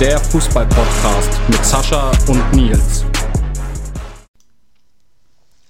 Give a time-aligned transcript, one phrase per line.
[0.00, 3.06] Der Fußball-Podcast mit Sascha und Nils.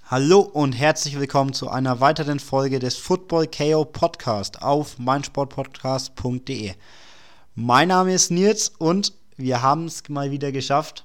[0.07, 6.75] Hallo und herzlich willkommen zu einer weiteren Folge des Football KO Podcast auf meinsportpodcast.de.
[7.55, 11.05] Mein Name ist Nils und wir haben es mal wieder geschafft.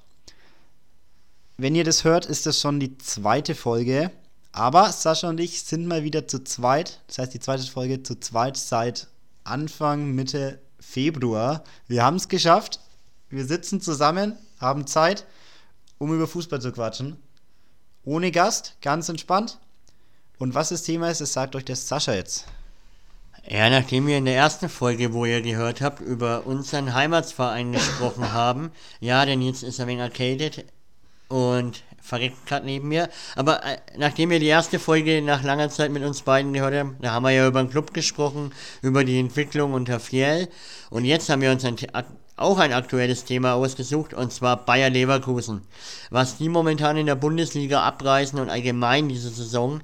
[1.56, 4.10] Wenn ihr das hört, ist das schon die zweite Folge.
[4.50, 6.98] Aber Sascha und ich sind mal wieder zu zweit.
[7.06, 9.06] Das heißt, die zweite Folge zu zweit seit
[9.44, 11.62] Anfang, Mitte Februar.
[11.86, 12.80] Wir haben es geschafft.
[13.32, 15.24] Wir sitzen zusammen, haben Zeit,
[15.96, 17.16] um über Fußball zu quatschen.
[18.04, 19.58] Ohne Gast, ganz entspannt.
[20.38, 22.44] Und was das Thema ist, das sagt euch der Sascha jetzt.
[23.48, 28.32] Ja, nachdem wir in der ersten Folge, wo ihr gehört habt, über unseren Heimatsverein gesprochen
[28.34, 30.66] haben, ja, denn jetzt ist er wegen arcaded
[31.28, 33.08] und verreckt gerade neben mir.
[33.36, 36.96] Aber äh, nachdem wir die erste Folge nach langer Zeit mit uns beiden gehört haben,
[37.00, 40.48] da haben wir ja über den Club gesprochen, über die Entwicklung unter Fiel.
[40.90, 41.76] Und jetzt haben wir uns ein,
[42.36, 45.62] auch ein aktuelles Thema ausgesucht, und zwar Bayer Leverkusen.
[46.10, 49.80] Was die momentan in der Bundesliga abreißen und allgemein diese Saison,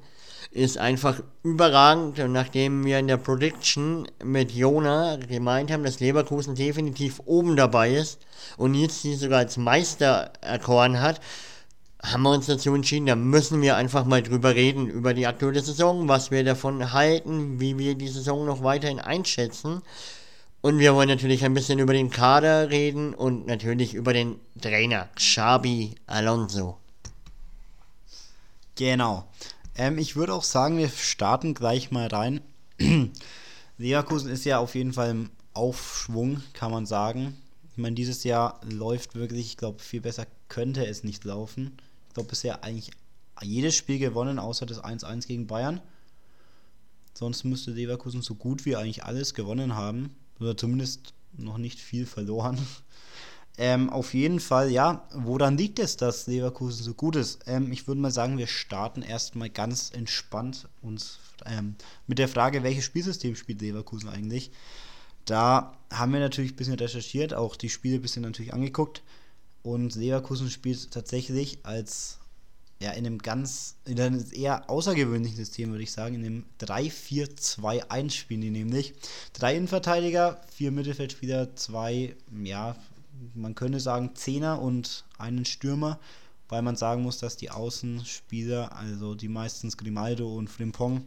[0.51, 2.19] ist einfach überragend.
[2.19, 7.91] Und nachdem wir in der Prediction mit Jona gemeint haben, dass Leverkusen definitiv oben dabei
[7.91, 8.19] ist
[8.57, 11.21] und jetzt sie sogar als Meister erkoren hat,
[12.01, 15.61] haben wir uns dazu entschieden, da müssen wir einfach mal drüber reden, über die aktuelle
[15.61, 19.81] Saison, was wir davon halten, wie wir die Saison noch weiterhin einschätzen.
[20.61, 25.09] Und wir wollen natürlich ein bisschen über den Kader reden und natürlich über den Trainer,
[25.15, 26.77] Xabi Alonso.
[28.75, 29.25] Genau.
[29.75, 32.41] Ähm, ich würde auch sagen, wir starten gleich mal rein.
[33.77, 37.37] Leverkusen ist ja auf jeden Fall im Aufschwung, kann man sagen.
[37.71, 41.77] Ich meine, dieses Jahr läuft wirklich, ich glaube, viel besser könnte es nicht laufen.
[42.09, 42.91] Ich glaube, bisher eigentlich
[43.41, 45.81] jedes Spiel gewonnen, außer das 1-1 gegen Bayern.
[47.13, 50.15] Sonst müsste Leverkusen so gut wie eigentlich alles gewonnen haben.
[50.39, 52.57] Oder zumindest noch nicht viel verloren.
[53.61, 57.41] Ähm, auf jeden Fall, ja, woran liegt es, dass Leverkusen so gut ist?
[57.45, 61.75] Ähm, ich würde mal sagen, wir starten erstmal ganz entspannt uns ähm,
[62.07, 64.51] mit der Frage, welches Spielsystem spielt Leverkusen eigentlich?
[65.25, 69.03] Da haben wir natürlich ein bisschen recherchiert, auch die Spiele ein bisschen natürlich angeguckt.
[69.69, 72.17] Und Leverkusen spielt tatsächlich als
[72.79, 78.09] ja, in einem ganz, in einem eher außergewöhnlichen System, würde ich sagen, in einem 3-4-2-1
[78.09, 78.95] spielen die nämlich.
[79.33, 82.75] Drei Innenverteidiger, vier Mittelfeldspieler, zwei, ja,
[83.35, 85.99] man könnte sagen Zehner und einen Stürmer,
[86.47, 91.05] weil man sagen muss, dass die Außenspieler, also die meistens Grimaldo und Frimpong,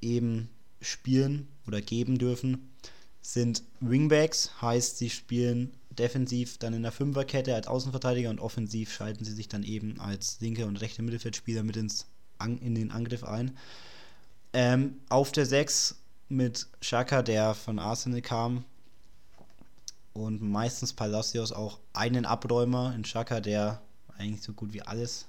[0.00, 0.48] eben
[0.80, 2.72] spielen oder geben dürfen,
[3.20, 9.24] sind Wingbacks, heißt sie spielen defensiv dann in der Fünferkette als Außenverteidiger und offensiv schalten
[9.24, 12.06] sie sich dann eben als linke und rechte Mittelfeldspieler mit ins,
[12.40, 13.56] in den Angriff ein.
[14.52, 15.96] Ähm, auf der 6
[16.28, 18.64] mit Shaka, der von Arsenal kam,
[20.14, 23.80] und meistens Palacios auch einen Abräumer in Chaka, der
[24.18, 25.26] eigentlich so gut wie alles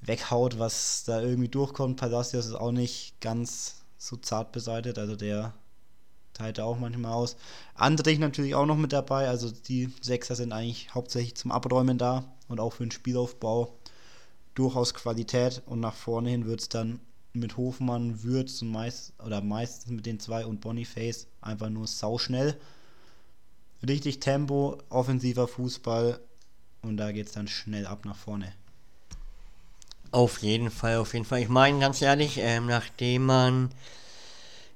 [0.00, 1.98] weghaut, was da irgendwie durchkommt.
[1.98, 5.54] Palacios ist auch nicht ganz so zart beseitigt, also der
[6.40, 7.36] teilt er auch manchmal aus.
[7.74, 12.24] Andrich natürlich auch noch mit dabei, also die Sechser sind eigentlich hauptsächlich zum Abräumen da
[12.48, 13.74] und auch für den Spielaufbau
[14.54, 17.00] durchaus Qualität und nach vorne hin wird es dann
[17.32, 22.58] mit Hofmann, Würz und meist, oder meistens mit den zwei und Boniface einfach nur sauschnell
[23.86, 26.20] richtig Tempo, offensiver Fußball
[26.82, 28.52] und da geht es dann schnell ab nach vorne.
[30.10, 31.40] Auf jeden Fall, auf jeden Fall.
[31.40, 33.70] Ich meine, ganz ehrlich, ähm, nachdem man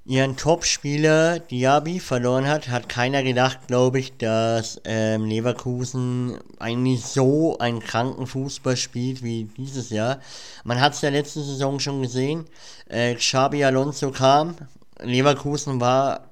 [0.07, 7.59] ihren Top-Spieler Diaby verloren hat, hat keiner gedacht, glaube ich, dass ähm, Leverkusen eigentlich so
[7.59, 10.21] einen kranken Fußball spielt wie dieses Jahr.
[10.63, 12.45] Man hat es der letzten Saison schon gesehen.
[12.89, 14.57] Äh, Xabi Alonso kam,
[15.01, 16.29] Leverkusen war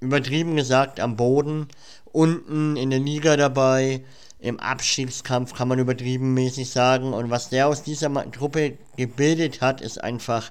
[0.00, 1.68] übertrieben gesagt am Boden
[2.10, 4.02] unten in der Liga dabei.
[4.40, 7.12] Im Abstiegskampf kann man übertrieben mäßig sagen.
[7.12, 10.50] Und was der aus dieser Truppe gebildet hat, ist einfach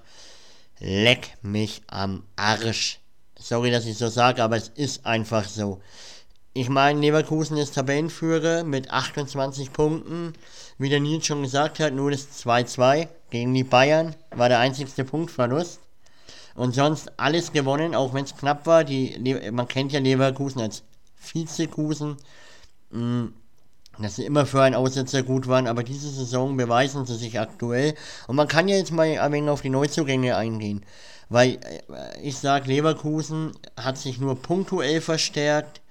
[0.81, 3.00] leck mich am Arsch.
[3.39, 5.80] Sorry, dass ich so sage, aber es ist einfach so.
[6.54, 10.33] Ich meine, Leverkusen ist Tabellenführer mit 28 Punkten.
[10.78, 15.06] Wie der Nils schon gesagt hat, nur das 2-2 gegen die Bayern war der einzigste
[15.06, 15.80] Punktverlust.
[16.56, 18.83] Und sonst alles gewonnen, auch wenn es knapp war.
[18.83, 19.18] Die,
[19.51, 20.83] man kennt ja Leverkusen als
[21.16, 22.18] Vizekusen,
[22.89, 23.28] mm,
[24.01, 27.95] dass sie immer für einen Aussetzer gut waren, aber diese Saison beweisen sie sich aktuell.
[28.27, 30.86] Und man kann ja jetzt mal ein wenig auf die Neuzugänge eingehen.
[31.30, 31.59] Weil
[31.89, 35.81] äh, ich sage, Leverkusen hat sich nur punktuell verstärkt,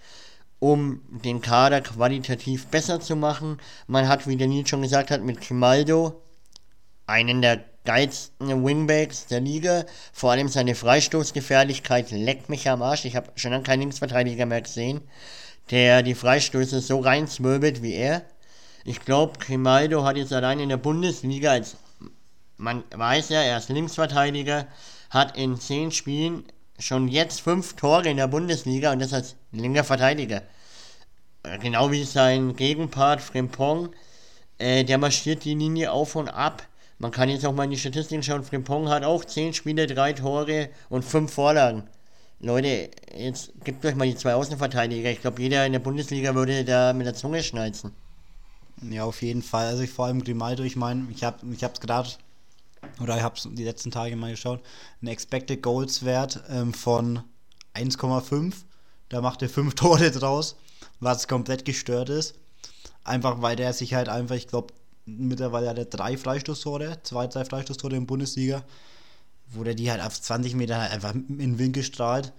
[0.59, 3.59] um den Kader qualitativ besser zu machen.
[3.87, 6.23] Man hat, wie der Nils schon gesagt hat, mit Grimaldo
[7.07, 9.85] einen der geilsten Wingbacks der Liga.
[10.13, 13.05] Vor allem seine Freistoßgefährlichkeit leckt mich am Arsch.
[13.05, 15.01] Ich habe schon lange keinen Linksverteidiger mehr gesehen,
[15.71, 18.23] der die Freistöße so reinzwirbelt wie er.
[18.85, 21.77] Ich glaube, Grimaldo hat jetzt allein in der Bundesliga als
[22.61, 24.67] man weiß ja, er ist Linksverteidiger,
[25.09, 26.45] hat in zehn Spielen
[26.79, 30.43] schon jetzt fünf Tore in der Bundesliga und das als linker Verteidiger.
[31.61, 33.91] Genau wie sein Gegenpart Frimpong,
[34.59, 36.63] äh, der marschiert die Linie auf und ab.
[36.99, 40.13] Man kann jetzt auch mal in die Statistiken schauen, Frimpong hat auch zehn Spiele, drei
[40.13, 41.85] Tore und fünf Vorlagen.
[42.43, 45.11] Leute, jetzt gibt euch mal die zwei Außenverteidiger.
[45.11, 47.93] Ich glaube, jeder in der Bundesliga würde da mit der Zunge schnalzen.
[48.89, 49.67] Ja, auf jeden Fall.
[49.67, 52.09] Also ich vor allem Grimaldo, ich meine, ich habe ich gerade
[52.99, 54.63] oder ich habe es die letzten Tage mal geschaut,
[55.03, 57.23] ein Expected Goals Wert ähm, von
[57.75, 58.55] 1,5.
[59.11, 60.57] Da macht er 5 Tore draus,
[60.99, 62.37] was komplett gestört ist.
[63.05, 64.73] Einfach weil der sich halt einfach, ich glaube,
[65.05, 68.65] mittlerweile hat er drei Freistoßtore, zwei, drei Freistoßtore in der Bundesliga,
[69.53, 72.33] wo der die halt auf 20 Meter halt einfach in den Winkel strahlt.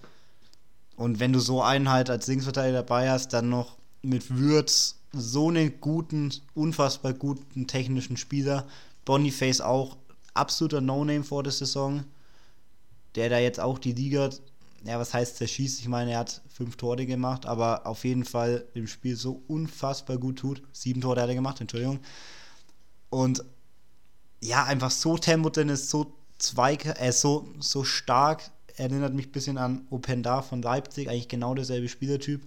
[0.96, 5.48] Und wenn du so einen halt als Linksverteidiger dabei hast, dann noch mit Würz so
[5.48, 8.66] einen guten, unfassbar guten technischen Spieler,
[9.04, 9.96] Boniface auch
[10.34, 12.04] absoluter No-Name vor der Saison,
[13.14, 14.30] der da jetzt auch die Liga,
[14.84, 15.80] ja, was heißt zerschießt?
[15.80, 20.18] Ich meine, er hat fünf Tore gemacht, aber auf jeden Fall im Spiel so unfassbar
[20.18, 20.62] gut tut.
[20.72, 22.00] Sieben Tore hat er gemacht, Entschuldigung.
[23.10, 23.44] Und
[24.40, 29.32] ja, einfach so Tempo drin ist, so zweig, äh, so, so stark, erinnert mich ein
[29.32, 32.42] bisschen an Openda von Leipzig, eigentlich genau derselbe Spielertyp.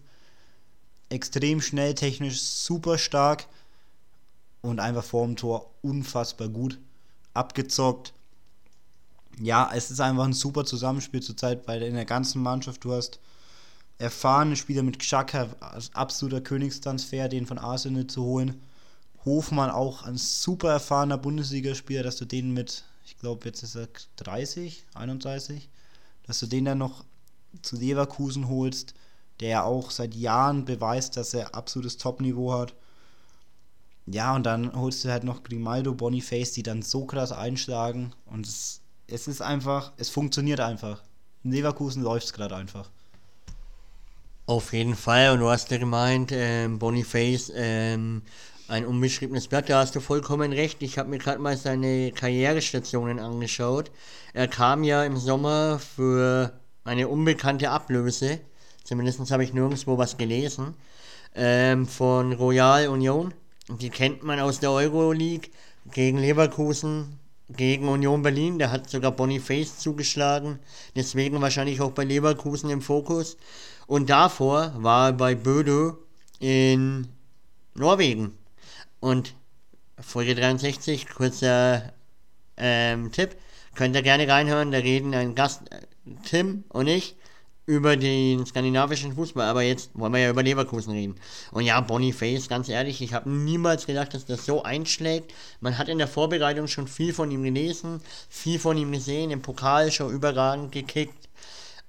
[1.10, 3.48] Extrem schnell, technisch super stark
[4.62, 6.80] und einfach vor dem Tor unfassbar gut
[7.34, 8.14] abgezockt.
[9.40, 12.84] Ja, es ist einfach ein super Zusammenspiel zurzeit bei in der ganzen Mannschaft.
[12.84, 13.20] Du hast
[13.98, 15.50] erfahrene Spieler mit Xhaka,
[15.94, 18.62] absoluter Königstransfer, den von Arsenal zu holen.
[19.26, 23.88] Hofmann auch ein super erfahrener Bundesligaspieler, dass du den mit, ich glaube jetzt ist er
[24.18, 25.70] 30, 31,
[26.24, 27.06] dass du den dann noch
[27.62, 28.94] zu Leverkusen holst,
[29.40, 32.74] der ja auch seit Jahren beweist, dass er absolutes Top-Niveau hat.
[34.08, 38.14] Ja, und dann holst du halt noch Grimaldo, Boniface, die dann so krass einschlagen.
[38.26, 41.02] Und es, es ist einfach, es funktioniert einfach.
[41.44, 42.90] In Leverkusen läuft es gerade einfach.
[44.48, 48.22] Auf jeden Fall, und du hast ja gemeint, ähm, Boniface, ähm,
[48.68, 50.82] ein unbeschriebenes Blatt, da hast du vollkommen recht.
[50.82, 53.92] Ich habe mir gerade mal seine Karrierestationen angeschaut.
[54.34, 58.40] Er kam ja im Sommer für eine unbekannte Ablöse,
[58.84, 60.76] zumindest habe ich nirgendwo was gelesen,
[61.36, 63.34] ähm, von Royal Union
[63.70, 65.50] die kennt man aus der Euroleague
[65.92, 67.20] gegen Leverkusen,
[67.50, 68.60] gegen Union Berlin.
[68.60, 70.60] Da hat sogar Boniface zugeschlagen.
[70.96, 73.38] Deswegen wahrscheinlich auch bei Leverkusen im Fokus.
[73.88, 75.98] Und davor war er bei Böde
[76.40, 77.08] in
[77.74, 78.38] Norwegen.
[79.00, 79.36] Und
[80.00, 81.94] Folge 63, kurzer
[82.58, 83.36] ähm, Tipp,
[83.76, 84.72] könnt ihr gerne reinhören.
[84.72, 85.82] Da reden ein Gast, äh,
[86.24, 87.16] Tim und ich,
[87.66, 91.16] über den skandinavischen Fußball, aber jetzt wollen wir ja über Leverkusen reden.
[91.52, 95.34] Und ja, Boniface, ganz ehrlich, ich habe niemals gedacht, dass das so einschlägt.
[95.62, 99.42] Man hat in der Vorbereitung schon viel von ihm gelesen, viel von ihm gesehen, im
[99.42, 101.28] Pokal schon überragend gekickt.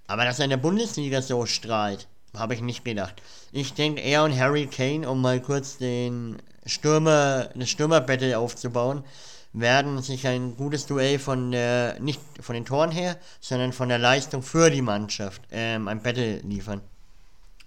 [0.06, 3.20] Aber dass er in der Bundesliga so strahlt, habe ich nicht gedacht.
[3.52, 6.36] Ich denke, er und Harry Kane, um mal kurz den
[6.66, 9.04] Stürmer, eine Stürmer-Battle aufzubauen,
[9.52, 13.98] werden sich ein gutes Duell von der, nicht von den Toren her, sondern von der
[13.98, 16.82] Leistung für die Mannschaft ähm, ein Battle liefern.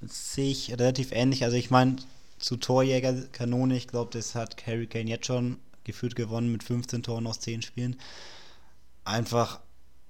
[0.01, 1.43] Das sehe ich relativ ähnlich.
[1.43, 1.95] Also ich meine,
[2.37, 7.27] zu Torjägerkanone, ich glaube, das hat Harry Kane jetzt schon geführt gewonnen mit 15 Toren
[7.27, 7.99] aus 10 Spielen.
[9.03, 9.59] Einfach,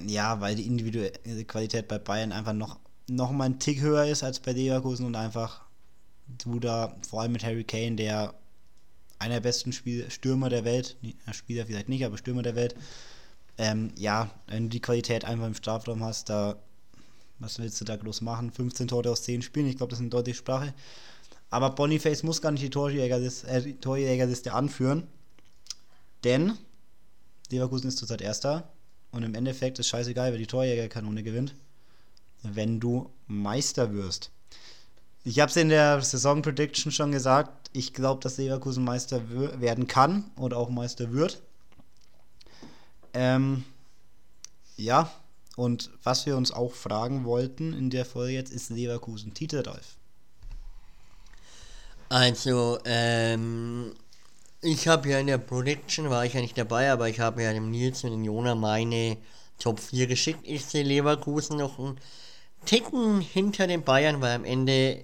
[0.05, 2.77] ja, weil die individuelle Qualität bei Bayern einfach noch,
[3.07, 5.61] noch mal einen Tick höher ist als bei Leverkusen und einfach
[6.27, 8.33] du da, vor allem mit Harry Kane, der
[9.19, 10.97] einer der besten Spiel Stürmer der Welt,
[11.31, 12.75] Spieler vielleicht nicht, aber Stürmer der Welt.
[13.57, 16.55] Ähm, ja, wenn du die Qualität einfach im Strafraum hast, da,
[17.39, 18.51] was willst du da groß machen?
[18.51, 20.73] 15 Tore aus 10 Spielen, ich glaube, das ist eine deutliche Sprache.
[21.49, 25.07] Aber Boniface muss gar nicht die Torjägerliste, äh, Torjägerliste anführen,
[26.23, 26.57] denn
[27.51, 28.71] Leverkusen ist zurzeit Erster
[29.11, 31.55] und im Endeffekt ist scheißegal, wer die Torjägerkanone gewinnt,
[32.43, 34.31] wenn du Meister wirst.
[35.23, 37.69] Ich habe es in der Saison Prediction schon gesagt.
[37.73, 39.21] Ich glaube, dass Leverkusen Meister
[39.59, 41.41] werden kann oder auch Meister wird.
[43.13, 43.63] Ähm,
[44.77, 45.11] ja,
[45.55, 49.97] und was wir uns auch fragen wollten in der Folge jetzt, ist Leverkusen Titelreif?
[52.07, 53.93] Also, ähm,
[54.61, 57.53] ich habe ja in der Prediction, war ich ja nicht dabei, aber ich habe ja
[57.53, 59.17] dem Nils und dem Jona meine
[59.59, 60.39] Top 4 geschickt.
[60.43, 61.99] Ich sehe Leverkusen noch ein
[62.65, 65.03] Ticken hinter den Bayern, weil am Ende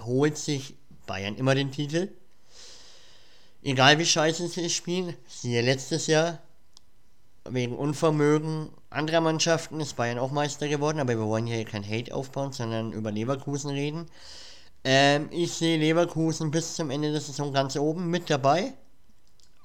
[0.00, 2.08] holt sich Bayern immer den Titel.
[3.62, 6.40] Egal wie scheiße sie spielen, siehe letztes Jahr,
[7.48, 12.14] wegen Unvermögen anderer Mannschaften ist Bayern auch Meister geworden, aber wir wollen hier kein Hate
[12.14, 14.06] aufbauen, sondern über Leverkusen reden.
[14.84, 18.72] Ähm, ich sehe Leverkusen bis zum Ende der Saison ganz oben mit dabei.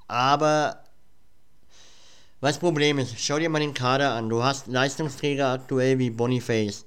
[0.08, 0.84] Aber
[2.42, 4.28] was Problem ist, schau dir mal den Kader an.
[4.28, 6.86] Du hast Leistungsträger aktuell wie Boniface,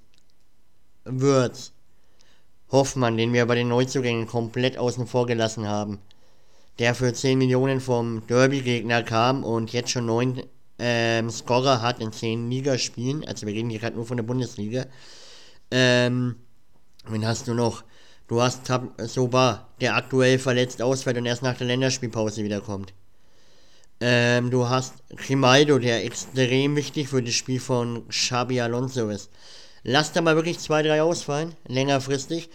[1.04, 1.72] Würz,
[2.70, 5.98] Hoffmann, den wir bei den Neuzugängen komplett außen vor gelassen haben.
[6.78, 10.42] Der für 10 Millionen vom Derby-Gegner kam und jetzt schon 9
[10.78, 13.24] ähm, Scorer hat in 10 Ligaspielen.
[13.26, 14.86] Also wir reden hier gerade nur von der Bundesliga.
[15.70, 16.36] Ähm,
[17.06, 17.84] wen hast du noch?
[18.26, 18.62] Du hast
[18.98, 22.94] Soba, der aktuell verletzt ausfällt und erst nach der Länderspielpause wiederkommt.
[24.00, 29.30] Ähm, du hast Grimaldo, der extrem wichtig für das Spiel von Xabi Alonso ist.
[29.84, 32.48] Lass da mal wirklich zwei, drei ausfallen, längerfristig.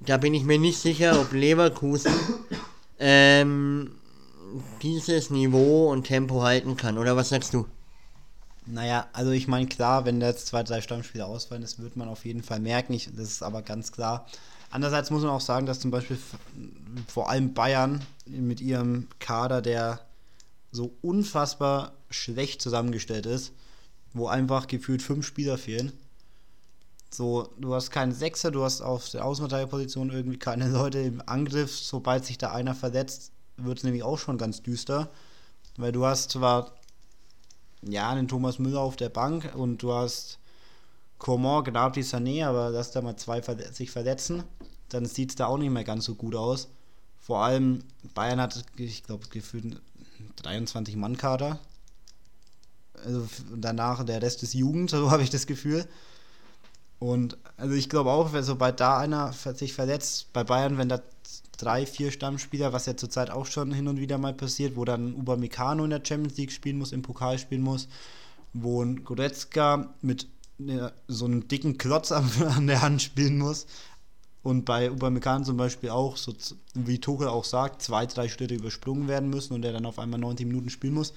[0.00, 2.12] Da bin ich mir nicht sicher, ob Leverkusen
[3.00, 3.96] ähm,
[4.82, 6.96] dieses Niveau und Tempo halten kann.
[6.96, 7.66] Oder was sagst du?
[8.64, 12.08] Naja, also ich meine, klar, wenn da jetzt zwei, drei Stammspieler ausfallen, das wird man
[12.08, 12.92] auf jeden Fall merken.
[12.92, 14.26] Ich, das ist aber ganz klar.
[14.70, 16.18] Andererseits muss man auch sagen, dass zum Beispiel
[17.08, 20.00] vor allem Bayern mit ihrem Kader, der
[20.70, 23.52] so unfassbar schlecht zusammengestellt ist,
[24.12, 25.92] wo einfach gefühlt fünf Spieler fehlen.
[27.10, 31.76] So, du hast keinen Sechser, du hast auf der Außenverteidigerposition irgendwie keine Leute im Angriff.
[31.76, 35.10] Sobald sich da einer verletzt, wird es nämlich auch schon ganz düster.
[35.76, 36.72] Weil du hast zwar
[37.82, 40.38] ja einen Thomas Müller auf der Bank und du hast
[41.18, 43.40] Coman, Gnabry, Sané, aber lass da mal zwei
[43.72, 44.44] sich verletzen,
[44.88, 46.68] dann sieht es da auch nicht mehr ganz so gut aus.
[47.20, 47.84] Vor allem
[48.14, 49.80] Bayern hat, ich glaube, gefühlt
[50.36, 51.58] 23 Mann-Kader.
[53.04, 55.86] Also danach der Rest ist Jugend, so habe ich das Gefühl.
[56.98, 61.00] Und also ich glaube auch, sobald da einer sich verletzt, bei Bayern, wenn da
[61.56, 65.14] drei, vier Stammspieler, was ja zurzeit auch schon hin und wieder mal passiert, wo dann
[65.14, 67.88] Upamecano in der Champions League spielen muss, im Pokal spielen muss,
[68.52, 70.26] wo ein Goretzka mit
[71.06, 73.66] so einem dicken Klotz an der Hand spielen muss,
[74.42, 76.32] und bei Upamecano zum Beispiel auch, so
[76.74, 80.20] wie Tuchel auch sagt, zwei, drei Schritte übersprungen werden müssen und der dann auf einmal
[80.20, 81.12] 90 Minuten spielen muss.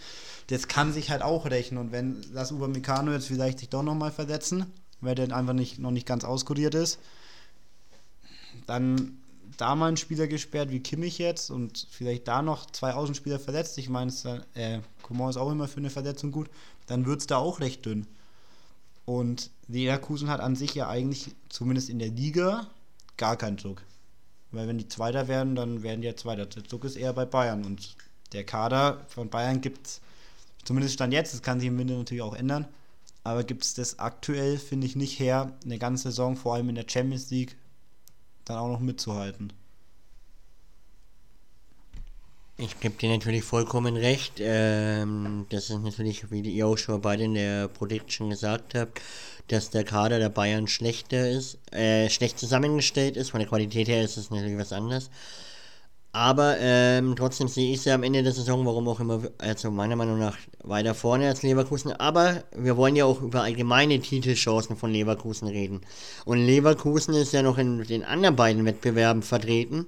[0.47, 1.79] Das kann sich halt auch rechnen.
[1.79, 4.65] Und wenn das Upamecano jetzt vielleicht sich doch nochmal verletzen,
[5.01, 6.99] weil der einfach nicht, noch nicht ganz auskuriert ist,
[8.67, 9.17] dann
[9.57, 13.77] da mal ein Spieler gesperrt wie Kimmich jetzt und vielleicht da noch zwei Außenspieler verletzt.
[13.77, 14.11] Ich meine,
[14.53, 16.49] äh, Coman ist auch immer für eine Verletzung gut.
[16.87, 18.07] Dann wird es da auch recht dünn.
[19.05, 22.67] Und Leverkusen hat an sich ja eigentlich, zumindest in der Liga,
[23.17, 23.83] gar keinen Druck.
[24.51, 26.45] Weil wenn die Zweiter werden, dann werden die ja Zweiter.
[26.45, 27.65] Der Druck ist eher bei Bayern.
[27.65, 27.95] Und
[28.33, 30.01] der Kader von Bayern gibt es,
[30.63, 32.67] zumindest Stand jetzt, das kann sich im Winter natürlich auch ändern,
[33.23, 36.75] aber gibt es das aktuell, finde ich, nicht her, eine ganze Saison, vor allem in
[36.75, 37.55] der Champions League,
[38.45, 39.53] dann auch noch mitzuhalten.
[42.57, 44.33] Ich gebe dir natürlich vollkommen recht.
[44.39, 49.01] Ähm, das ist natürlich, wie ihr auch schon beide in der Prediction gesagt habt,
[49.47, 53.31] dass der Kader der Bayern schlechter ist, äh, schlecht zusammengestellt ist.
[53.31, 55.09] Von der Qualität her ist es natürlich was anderes.
[56.13, 59.95] Aber ähm, trotzdem sehe ich sie am Ende der Saison, warum auch immer, also meiner
[59.95, 61.93] Meinung nach weiter vorne als Leverkusen.
[61.93, 65.81] Aber wir wollen ja auch über allgemeine Titelchancen von Leverkusen reden.
[66.25, 69.87] Und Leverkusen ist ja noch in den anderen beiden Wettbewerben vertreten,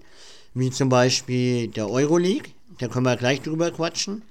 [0.54, 4.24] wie zum Beispiel der Euroleague, da können wir gleich drüber quatschen,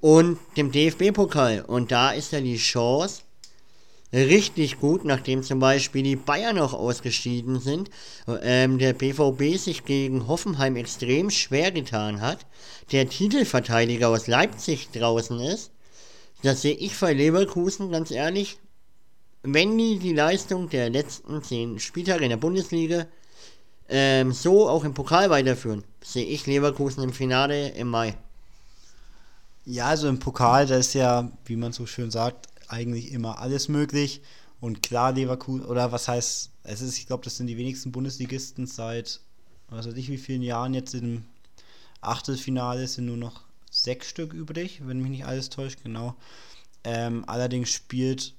[0.00, 1.64] und dem DFB-Pokal.
[1.66, 3.22] Und da ist ja die Chance,
[4.12, 7.90] richtig gut, nachdem zum Beispiel die Bayern noch ausgeschieden sind,
[8.42, 12.46] ähm, der BVB sich gegen Hoffenheim extrem schwer getan hat,
[12.92, 15.70] der Titelverteidiger aus Leipzig draußen ist.
[16.42, 18.58] Das sehe ich bei Leverkusen ganz ehrlich.
[19.42, 23.06] Wenn die die Leistung der letzten zehn Spieltage in der Bundesliga
[23.88, 28.16] ähm, so auch im Pokal weiterführen, sehe ich Leverkusen im Finale im Mai.
[29.64, 33.68] Ja, also im Pokal, da ist ja, wie man so schön sagt, eigentlich immer alles
[33.68, 34.22] möglich.
[34.60, 38.66] Und klar, Leverkusen, oder was heißt, es ist, ich glaube, das sind die wenigsten Bundesligisten
[38.66, 39.20] seit,
[39.68, 41.24] was weiß ich, wie vielen Jahren jetzt im
[42.00, 46.14] Achtelfinale sind nur noch sechs Stück übrig, wenn mich nicht alles täuscht, genau.
[46.84, 48.34] Ähm, allerdings spielt,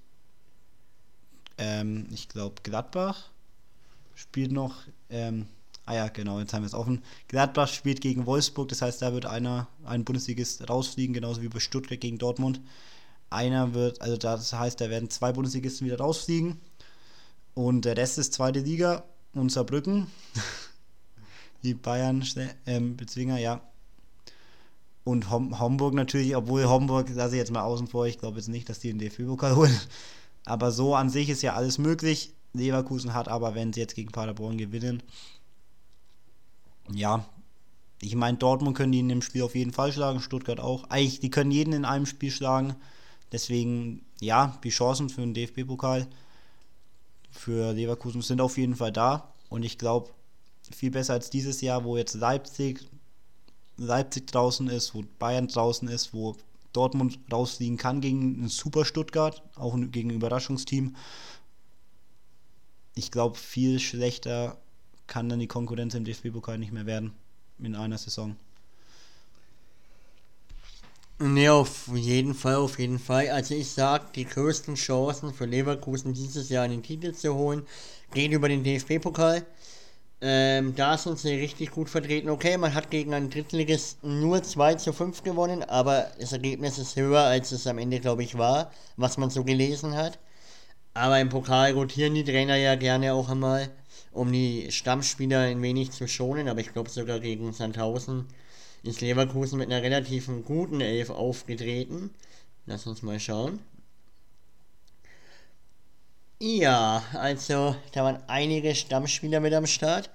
[1.58, 3.30] ähm, ich glaube, Gladbach
[4.16, 4.76] spielt noch,
[5.10, 5.48] ähm,
[5.86, 7.02] ah ja, genau, jetzt haben wir es offen.
[7.28, 11.60] Gladbach spielt gegen Wolfsburg, das heißt, da wird einer, ein Bundesligist rausfliegen, genauso wie bei
[11.60, 12.62] Stuttgart gegen Dortmund.
[13.34, 16.60] Einer wird, also das heißt, da werden zwei Bundesligisten wieder rausfliegen.
[17.54, 20.08] Und der Rest ist zweite Liga und Saarbrücken.
[21.64, 22.26] Die Bayern
[22.66, 23.62] ähm, Bezwinger, ja.
[25.04, 28.48] Und Hom Homburg natürlich, obwohl Homburg, lasse ich jetzt mal außen vor, ich glaube jetzt
[28.48, 29.80] nicht, dass die den DFB-Pokal holen.
[30.46, 32.34] Aber so an sich ist ja alles möglich.
[32.54, 35.02] Leverkusen hat aber, wenn sie jetzt gegen Paderborn gewinnen,
[36.92, 37.26] ja,
[38.02, 40.90] ich meine, Dortmund können die in dem Spiel auf jeden Fall schlagen, Stuttgart auch.
[40.90, 42.76] Eigentlich, die können jeden in einem Spiel schlagen.
[43.34, 46.08] Deswegen, ja, die Chancen für den DFB-Pokal
[47.32, 49.34] für Leverkusen sind auf jeden Fall da.
[49.50, 50.12] Und ich glaube,
[50.72, 52.88] viel besser als dieses Jahr, wo jetzt Leipzig,
[53.76, 56.38] Leipzig draußen ist, wo Bayern draußen ist, wo
[56.74, 60.96] Dortmund rausfliegen kann gegen ein Super Stuttgart, auch gegen ein Überraschungsteam.
[62.96, 64.62] Ich glaube, viel schlechter
[65.08, 67.14] kann dann die Konkurrenz im DFB-Pokal nicht mehr werden
[67.58, 68.36] in einer Saison.
[71.24, 73.30] Ne, auf jeden Fall, auf jeden Fall.
[73.30, 77.66] Also ich sage, die größten Chancen für Leverkusen dieses Jahr den Titel zu holen,
[78.14, 79.46] gehen über den DFB-Pokal.
[80.22, 82.30] Ähm, da sind sie richtig gut vertreten.
[82.30, 86.96] Okay, man hat gegen einen Drittligisten nur 2 zu 5 gewonnen, aber das Ergebnis ist
[86.98, 90.20] höher, als es am Ende, glaube ich, war, was man so gelesen hat.
[90.96, 93.70] Aber im Pokal rotieren die Trainer ja gerne auch einmal,
[94.12, 98.28] um die Stammspieler ein wenig zu schonen, aber ich glaube sogar gegen Sandhausen
[98.84, 102.12] ist Leverkusen mit einer relativ guten Elf aufgetreten.
[102.66, 103.60] Lass uns mal schauen.
[106.40, 110.10] Ja, also da waren einige Stammspieler mit am Start.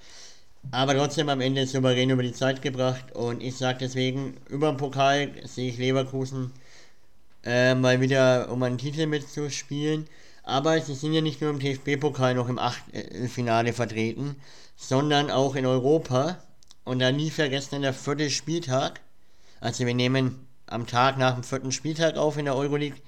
[0.71, 3.13] Aber trotzdem am Ende souverän über die Zeit gebracht.
[3.13, 6.53] Und ich sage deswegen, über den Pokal sehe ich Leverkusen
[7.45, 10.07] äh, mal wieder, um einen Titel mitzuspielen.
[10.43, 14.37] Aber sie sind ja nicht nur im DFB-Pokal noch im Achtelfinale vertreten,
[14.77, 16.39] sondern auch in Europa.
[16.89, 19.01] Und da nie vergessen der vierte Spieltag.
[19.61, 22.99] Also wir nehmen am Tag nach dem vierten Spieltag auf in der Euroleague.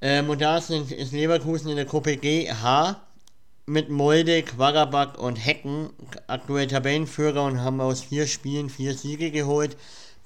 [0.00, 3.00] Ähm, und da sind, ist Leverkusen in der Gruppe G H
[3.66, 5.90] mit Molde, Quagabak und Hecken
[6.26, 9.76] aktuell Tabellenführer und haben aus vier Spielen vier Siege geholt.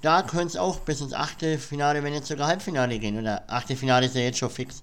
[0.01, 3.19] Da könnte es auch bis ins Achtelfinale, wenn jetzt sogar Halbfinale gehen.
[3.19, 4.81] Oder Achtelfinale ist ja jetzt schon fix.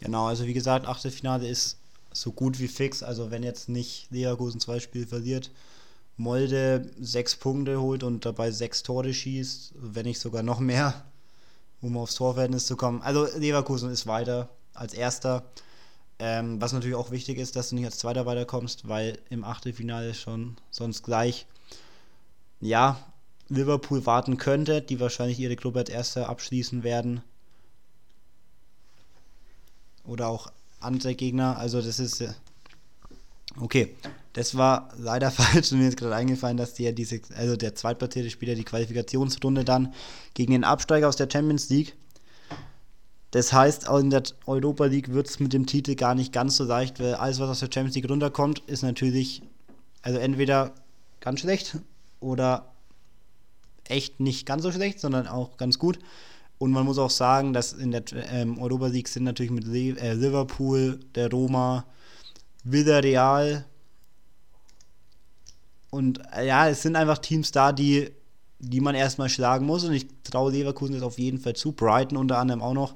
[0.00, 1.78] Genau, also wie gesagt, Achtelfinale ist
[2.12, 3.04] so gut wie fix.
[3.04, 5.52] Also wenn jetzt nicht Leverkusen zwei Spiele verliert,
[6.16, 11.04] Molde sechs Punkte holt und dabei sechs Tore schießt, wenn nicht sogar noch mehr,
[11.82, 13.02] um aufs Torverhältnis zu kommen.
[13.02, 15.44] Also Leverkusen ist weiter als Erster.
[16.18, 20.14] Ähm, was natürlich auch wichtig ist, dass du nicht als Zweiter weiterkommst, weil im Achtelfinale
[20.14, 21.46] schon sonst gleich,
[22.60, 22.98] ja,
[23.48, 27.22] Liverpool warten könnte, die wahrscheinlich ihre Club als Erster abschließen werden.
[30.04, 31.58] Oder auch andere Gegner.
[31.58, 32.32] Also das ist äh,
[33.60, 33.94] okay.
[34.36, 38.28] Das war leider falsch und mir ist gerade eingefallen, dass ja diese, also der zweitplatzierte
[38.28, 39.94] Spieler die Qualifikationsrunde dann
[40.34, 41.96] gegen den Absteiger aus der Champions League.
[43.30, 46.64] Das heißt, in der Europa League wird es mit dem Titel gar nicht ganz so
[46.64, 49.42] leicht, weil alles, was aus der Champions League runterkommt, ist natürlich,
[50.02, 50.74] also entweder
[51.20, 51.78] ganz schlecht
[52.20, 52.74] oder
[53.84, 55.98] echt nicht ganz so schlecht, sondern auch ganz gut.
[56.58, 60.12] Und man muss auch sagen, dass in der ähm, Europa League sind natürlich mit äh,
[60.12, 61.86] Liverpool, der Roma,
[62.64, 63.64] Villarreal,
[65.96, 68.10] und äh, ja, es sind einfach Teams da, die,
[68.58, 69.84] die man erstmal schlagen muss.
[69.84, 71.72] Und ich traue Leverkusen das auf jeden Fall zu.
[71.72, 72.94] Brighton unter anderem auch noch.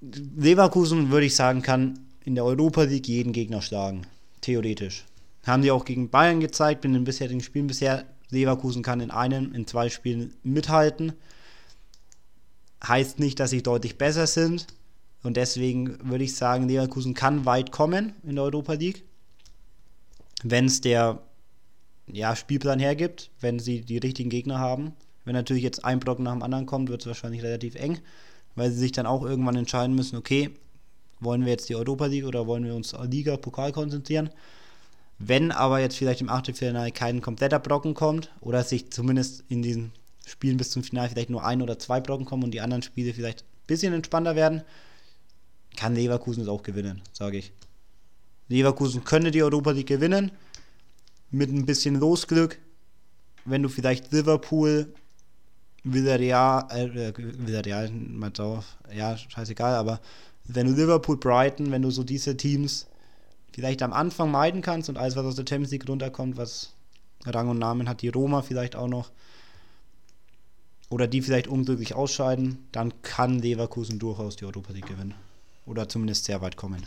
[0.00, 4.06] Leverkusen, würde ich sagen, kann in der Europa League jeden Gegner schlagen.
[4.40, 5.04] Theoretisch.
[5.44, 8.04] Haben die auch gegen Bayern gezeigt, in den bisherigen Spielen bisher.
[8.30, 11.12] Leverkusen kann in einem, in zwei Spielen mithalten.
[12.86, 14.66] Heißt nicht, dass sie deutlich besser sind.
[15.22, 19.04] Und deswegen würde ich sagen, Leverkusen kann weit kommen in der Europa League
[20.42, 21.20] wenn es der
[22.06, 24.92] ja, Spielplan hergibt, wenn sie die richtigen Gegner haben.
[25.24, 27.98] Wenn natürlich jetzt ein Block nach dem anderen kommt, wird es wahrscheinlich relativ eng,
[28.56, 30.50] weil sie sich dann auch irgendwann entscheiden müssen, okay,
[31.20, 34.30] wollen wir jetzt die Europa League oder wollen wir uns Liga, Pokal konzentrieren?
[35.18, 39.92] Wenn aber jetzt vielleicht im Achtelfinale kein kompletter Brocken kommt oder sich zumindest in diesen
[40.26, 43.14] Spielen bis zum Finale vielleicht nur ein oder zwei Brocken kommen und die anderen Spiele
[43.14, 44.62] vielleicht ein bisschen entspannter werden,
[45.76, 47.52] kann Leverkusen es auch gewinnen, sage ich.
[48.48, 50.30] Leverkusen könnte die Europa League gewinnen.
[51.30, 52.58] Mit ein bisschen Losglück.
[53.44, 54.92] Wenn du vielleicht Liverpool,
[55.82, 57.90] Villarreal, äh, Villarreal,
[58.94, 60.00] ja, scheißegal, aber
[60.44, 62.86] wenn du Liverpool, Brighton, wenn du so diese Teams
[63.52, 66.72] vielleicht am Anfang meiden kannst und alles, was aus der Champions League runterkommt, was
[67.24, 69.10] Rang und Namen hat, die Roma vielleicht auch noch,
[70.90, 75.14] oder die vielleicht unglücklich ausscheiden, dann kann Leverkusen durchaus die Europa League gewinnen.
[75.66, 76.86] Oder zumindest sehr weit kommen.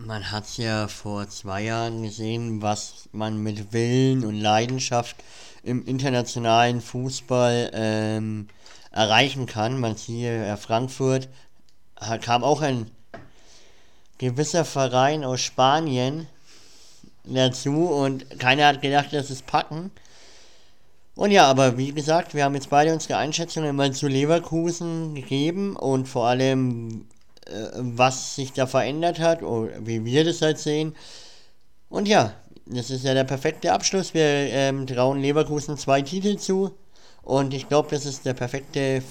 [0.00, 5.16] Man hat ja vor zwei Jahren gesehen, was man mit Willen und Leidenschaft
[5.64, 8.46] im internationalen Fußball ähm,
[8.92, 9.80] erreichen kann.
[9.80, 11.28] Man sieht ja Frankfurt,
[12.20, 12.88] kam auch ein
[14.18, 16.28] gewisser Verein aus Spanien
[17.24, 19.90] dazu und keiner hat gedacht, dass es packen.
[21.16, 25.74] Und ja, aber wie gesagt, wir haben jetzt beide unsere Einschätzungen mal zu Leverkusen gegeben
[25.74, 27.08] und vor allem
[27.76, 30.94] was sich da verändert hat oder wie wir das halt sehen.
[31.88, 32.34] Und ja,
[32.66, 34.12] das ist ja der perfekte Abschluss.
[34.14, 36.74] Wir ähm, trauen Leverkusen zwei Titel zu.
[37.22, 39.02] Und ich glaube, das ist der perfekte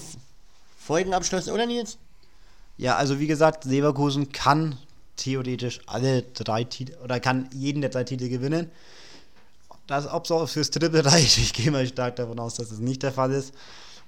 [0.78, 1.98] Folgenabschluss, oder Nils?
[2.76, 4.78] Ja, also wie gesagt, Leverkusen kann
[5.16, 8.70] theoretisch alle drei Titel oder kann jeden der drei Titel gewinnen.
[9.86, 12.70] Das, ob es auch fürs Triple reicht, ich gehe mal stark davon aus, dass es
[12.72, 13.52] das nicht der Fall ist.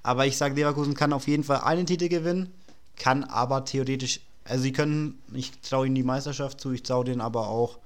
[0.02, 2.52] Aber ich sage, Leverkusen kann auf jeden Fall einen Titel gewinnen,
[3.00, 7.20] kann aber theoretisch, also sie können, ich traue ihnen die Meisterschaft zu, ich traue denen
[7.20, 7.78] aber auch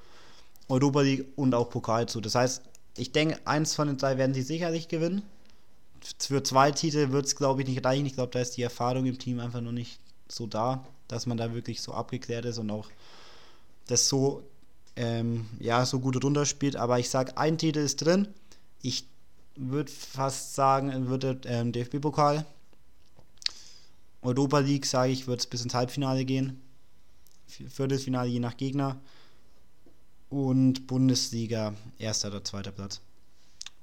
[0.69, 2.21] Europa League und auch Pokal zu.
[2.21, 2.63] Das heißt,
[2.97, 5.23] ich denke, eins von den drei werden sie sicherlich gewinnen.
[6.19, 8.07] Für zwei Titel wird es, glaube ich, nicht reichen.
[8.07, 11.37] Ich glaube, da ist die Erfahrung im Team einfach noch nicht so da, dass man
[11.37, 12.89] da wirklich so abgeklärt ist und auch
[13.87, 14.43] das so,
[14.97, 16.77] ähm, ja, so gut runterspielt.
[16.77, 18.29] Aber ich sage, ein Titel ist drin.
[18.83, 19.07] Ich
[19.55, 22.45] würde fast sagen, würde ähm, DFB-Pokal.
[24.25, 26.61] Europa League, sage ich, wird es bis ins Halbfinale gehen.
[27.47, 28.97] Viertelfinale je nach Gegner.
[30.31, 33.01] Und Bundesliga, erster oder zweiter Platz.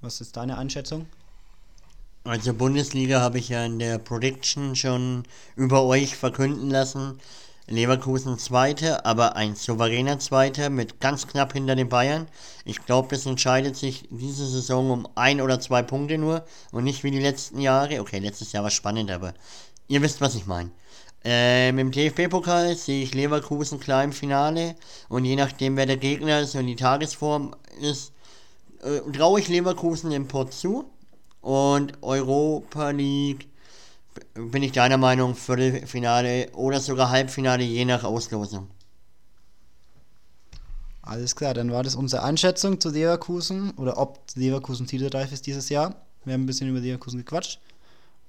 [0.01, 1.06] Was ist deine Einschätzung?
[2.23, 5.23] Also Bundesliga habe ich ja in der Prediction schon
[5.56, 7.19] über euch verkünden lassen.
[7.67, 12.27] Leverkusen Zweiter, aber ein souveräner Zweiter mit ganz knapp hinter den Bayern.
[12.65, 17.04] Ich glaube, das entscheidet sich diese Saison um ein oder zwei Punkte nur und nicht
[17.04, 18.01] wie die letzten Jahre.
[18.01, 19.34] Okay, letztes Jahr war spannend, aber
[19.91, 20.71] ihr wisst, was ich meine.
[21.23, 24.75] Ähm, Im DFB-Pokal sehe ich Leverkusen klar im Finale
[25.10, 28.13] und je nachdem, wer der Gegner ist und die Tagesform ist,
[28.82, 30.86] äh, traue ich Leverkusen den Port zu.
[31.41, 33.49] Und Europa League
[34.34, 38.67] bin ich deiner Meinung, Viertelfinale oder sogar Halbfinale, je nach Auslosung.
[41.01, 45.69] Alles klar, dann war das unsere Einschätzung zu Leverkusen oder ob Leverkusen titelreif ist dieses
[45.69, 45.95] Jahr.
[46.23, 47.60] Wir haben ein bisschen über Leverkusen gequatscht